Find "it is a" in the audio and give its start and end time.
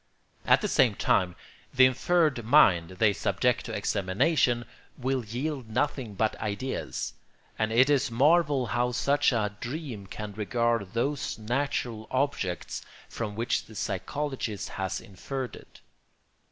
7.71-8.13